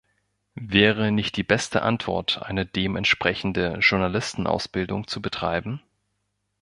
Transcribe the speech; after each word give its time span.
Wäre 0.55 1.11
nicht 1.11 1.37
die 1.37 1.43
beste 1.43 1.83
Antwort, 1.83 2.41
eine 2.41 2.65
dementsprechende 2.65 3.73
Journalistenausbildung 3.81 5.05
zu 5.07 5.21
betreiben? 5.21 5.79